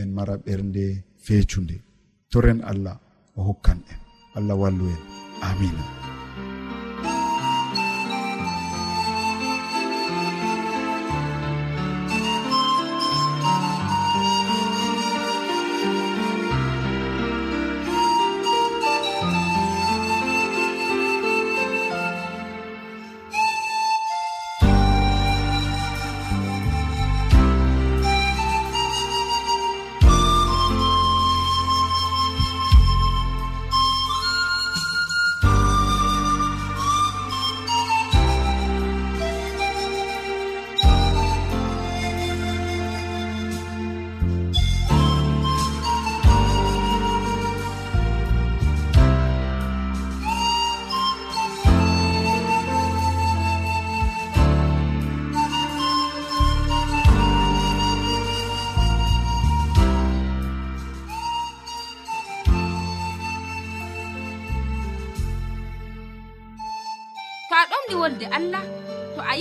en 0.00 0.08
mara 0.16 0.36
ɓernde 0.36 0.84
feecunde. 1.24 1.76
Toren 2.30 2.60
allah 2.70 2.96
o 3.36 3.42
hokkan 3.48 3.78
en. 3.92 4.00
Allah 4.36 4.56
wallu 4.62 4.86
en. 4.94 5.00
Amina 5.42 5.99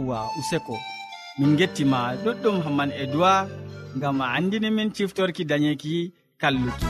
yawwa 0.00 0.30
useko. 0.38 0.78
Min 1.38 1.56
gettima 1.56 2.14
ɗuɗɗum 2.24 2.62
hamman 2.64 2.90
e 2.92 3.06
duwa 3.12 3.48
gam 4.00 4.20
a 4.20 4.26
andini 4.36 4.70
min 4.70 4.90
ciftorki 4.92 5.44
dañeki 5.44 6.12
kalluki. 6.40 6.86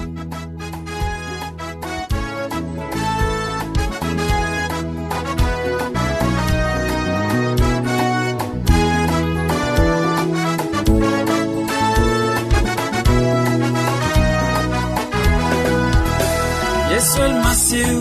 Yesol 16.93 17.33
masiw 17.45 18.01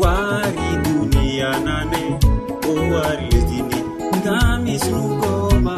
wari 0.00 0.68
duniya 0.84 1.50
nane 1.66 2.02
o 2.68 2.72
wari 2.92 3.26
lesdi 3.32 3.59
suugoma 4.84 5.76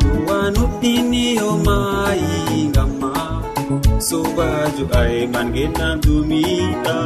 towa 0.00 0.38
nuɗɗiniyomayi 0.54 2.34
gamma 2.74 3.12
sobajo 4.08 4.84
ayman 5.00 5.46
gennan 5.54 5.94
dumiɗa 6.04 6.96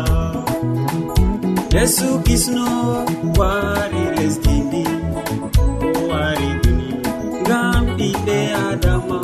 yesu 1.75 2.09
kisno 2.27 2.67
wari 3.39 4.03
lesdini 4.17 4.85
o 5.87 5.89
wari 6.11 6.51
duni 6.63 6.89
ngam 7.43 7.83
ɓiɓɓe 7.97 8.39
adama. 8.69 9.19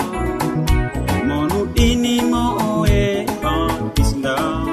Mo 1.26 1.38
nuɗɗinimo 1.50 2.42
oe 2.70 3.00
an 3.52 3.70
islam 4.02 4.64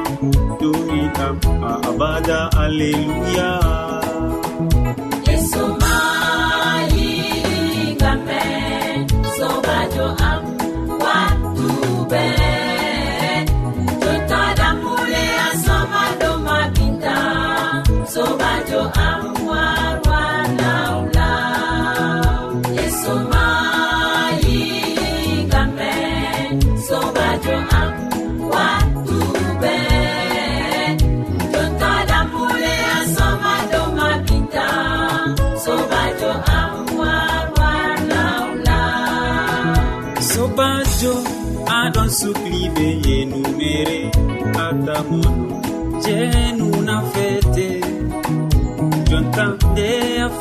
dumiɗam 0.60 1.36
a 1.70 1.72
abada 1.90 2.40
alleluya. 2.64 3.50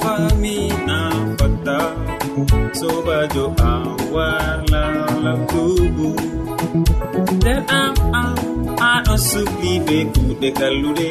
fami 0.03 0.59
an 0.99 1.37
fatta 1.39 1.79
sobajo 2.79 3.47
an 3.71 3.87
warla 4.15 4.85
labtubu. 5.25 6.09
Nder 7.37 7.61
am 7.81 7.95
an 8.23 8.35
aɗon 8.91 9.19
sukli 9.29 9.73
be 9.87 9.97
kuɗe 10.13 10.49
kallude 10.59 11.11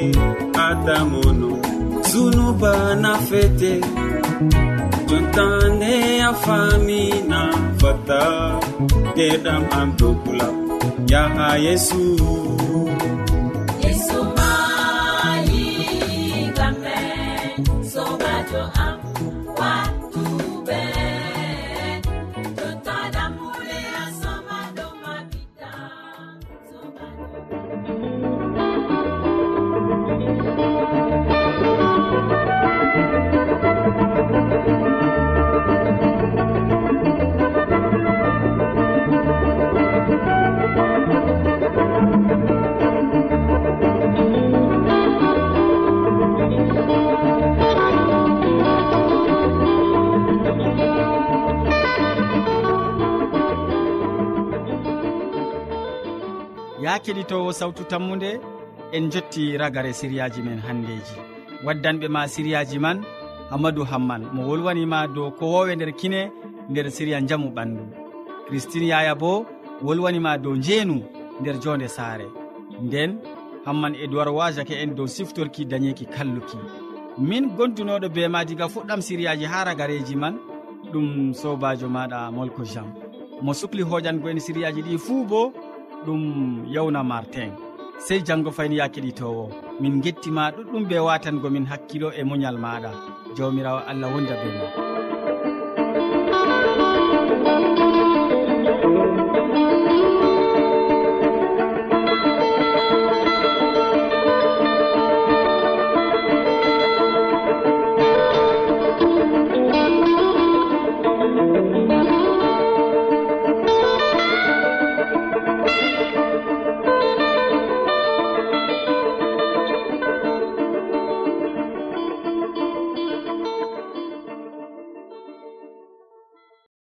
atamono 0.66 1.52
zunuba 2.10 2.74
nafete 3.04 3.72
jontane 5.08 5.94
a 6.30 6.32
famina 6.44 7.42
fata 7.82 8.22
fatta 9.16 9.64
am 9.80 9.90
dokula 10.00 10.48
yaha 11.12 11.48
yesu. 11.66 12.02
keɗitowo 57.12 57.52
sawtu 57.52 57.84
tammude 57.84 58.40
en 58.94 59.10
jotti 59.12 59.58
ragare 59.58 59.94
siriyaji 59.94 60.42
men 60.42 60.60
handeji. 60.60 61.16
Waddanɓe 61.66 62.08
ma 62.08 62.28
siriyaji 62.28 62.80
man 62.80 63.04
hammadou 63.50 63.84
hamman 63.84 64.22
mo 64.34 64.48
wolwanima 64.48 65.08
dow 65.08 65.32
ko 65.32 65.46
wowe 65.46 65.76
nder 65.76 65.92
kine 65.92 66.32
nder 66.70 66.92
siriya 66.92 67.22
jamu 67.22 67.50
ɓandu. 67.52 67.84
Christine 68.48 68.88
yaya 68.88 69.16
bo 69.16 69.46
wolwanima 69.84 70.38
dow 70.38 70.56
njeenu 70.56 71.04
nder 71.42 71.60
jonde 71.60 71.88
saare. 71.88 72.28
Nden 72.82 73.20
hamman 73.66 73.96
e 73.96 74.08
duwar 74.08 74.30
wajake 74.30 74.72
en 74.82 74.96
dow 74.96 75.08
siftorki 75.08 75.66
dañeki 75.66 76.06
kalluki. 76.06 76.58
Min 77.18 77.50
gondunoɗo 77.58 78.10
be 78.10 78.28
ma 78.28 78.46
diga 78.46 78.68
fuɗɗam 78.68 79.02
siriyaji 79.02 79.46
ha 79.46 79.64
ragareji 79.66 80.16
man 80.16 80.40
ɗum 80.94 81.34
sobajo 81.34 81.90
maɗa 81.90 82.32
molko 82.32 82.64
jam. 82.64 82.88
Mo 83.42 83.54
sukli 83.54 83.84
hoƴango 83.84 84.30
en 84.30 84.40
siriyaji 84.40 84.82
ɗi 84.82 84.98
fuu 84.98 85.26
bo 85.26 85.52
ɗum 86.06 86.66
yawna 86.76 87.04
martin 87.04 87.52
sey 88.06 88.20
janngo 88.28 88.52
fayni 88.52 88.78
ya 88.78 88.88
keɗitowo 88.94 89.44
min 89.82 90.02
gettima 90.04 90.52
ɗuɗɗum 90.56 90.84
be 90.90 90.98
watangomin 91.08 91.66
hakkilo 91.72 92.10
e 92.20 92.24
muñal 92.24 92.58
maɗa 92.64 92.92
jawmirawo 93.38 93.80
allah 93.90 94.10
wonda 94.14 94.36
be 94.42 94.50
ma. 94.58 94.91